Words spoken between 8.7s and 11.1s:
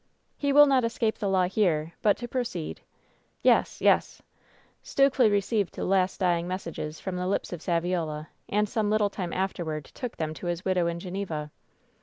little time afterward took them to his widow in